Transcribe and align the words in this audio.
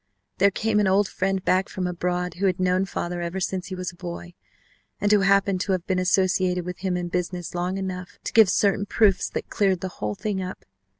There 0.39 0.49
came 0.49 0.79
an 0.79 0.87
old 0.87 1.07
friend 1.07 1.45
back 1.45 1.69
from 1.69 1.85
abroad 1.85 2.33
who 2.33 2.47
had 2.47 2.59
known 2.59 2.85
father 2.85 3.21
ever 3.21 3.39
since 3.39 3.67
he 3.67 3.75
was 3.75 3.91
a 3.91 3.95
boy, 3.95 4.33
and 4.99 5.11
who 5.11 5.19
happened 5.19 5.61
to 5.61 5.73
have 5.73 5.85
been 5.85 5.99
associated 5.99 6.65
with 6.65 6.79
him 6.79 6.97
in 6.97 7.07
business 7.07 7.53
long 7.53 7.77
enough 7.77 8.17
to 8.23 8.33
give 8.33 8.49
certain 8.49 8.87
proofs 8.87 9.29
that 9.29 9.51
cleared 9.51 9.81
the 9.81 9.89
whole 10.01 10.15
thing 10.15 10.41
up. 10.41 10.65